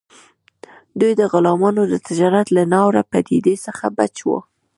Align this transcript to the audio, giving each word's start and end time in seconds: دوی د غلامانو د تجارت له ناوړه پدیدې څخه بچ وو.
دوی 0.99 1.13
د 1.19 1.21
غلامانو 1.31 1.83
د 1.87 1.95
تجارت 2.07 2.47
له 2.57 2.63
ناوړه 2.73 3.03
پدیدې 3.11 3.55
څخه 3.65 3.85
بچ 3.97 4.15
وو. 4.27 4.39